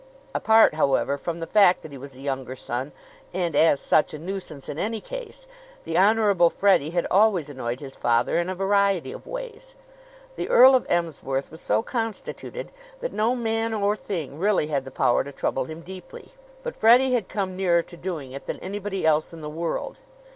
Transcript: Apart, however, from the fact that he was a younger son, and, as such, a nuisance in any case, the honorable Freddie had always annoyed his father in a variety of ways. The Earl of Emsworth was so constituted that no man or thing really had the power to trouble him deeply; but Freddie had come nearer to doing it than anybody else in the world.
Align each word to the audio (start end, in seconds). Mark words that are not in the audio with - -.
Apart, 0.33 0.73
however, 0.73 1.15
from 1.15 1.39
the 1.41 1.45
fact 1.45 1.83
that 1.83 1.91
he 1.91 1.97
was 1.99 2.15
a 2.15 2.19
younger 2.21 2.55
son, 2.55 2.91
and, 3.35 3.55
as 3.55 3.79
such, 3.79 4.15
a 4.15 4.17
nuisance 4.17 4.67
in 4.67 4.79
any 4.79 4.99
case, 4.99 5.45
the 5.83 5.95
honorable 5.95 6.49
Freddie 6.49 6.89
had 6.89 7.05
always 7.11 7.51
annoyed 7.51 7.79
his 7.81 7.95
father 7.95 8.39
in 8.39 8.49
a 8.49 8.55
variety 8.55 9.11
of 9.11 9.27
ways. 9.27 9.75
The 10.37 10.49
Earl 10.49 10.73
of 10.73 10.87
Emsworth 10.89 11.51
was 11.51 11.61
so 11.61 11.83
constituted 11.83 12.71
that 12.99 13.13
no 13.13 13.35
man 13.35 13.75
or 13.75 13.95
thing 13.95 14.39
really 14.39 14.65
had 14.65 14.85
the 14.85 14.89
power 14.89 15.23
to 15.23 15.31
trouble 15.31 15.65
him 15.65 15.81
deeply; 15.81 16.31
but 16.63 16.75
Freddie 16.75 17.13
had 17.13 17.29
come 17.29 17.55
nearer 17.55 17.83
to 17.83 17.95
doing 17.95 18.31
it 18.31 18.47
than 18.47 18.57
anybody 18.57 19.05
else 19.05 19.33
in 19.33 19.41
the 19.41 19.51
world. 19.51 19.99